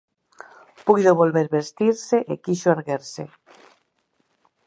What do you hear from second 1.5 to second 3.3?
vestirse e quixo erguerse.